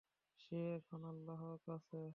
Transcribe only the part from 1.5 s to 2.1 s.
কাছে।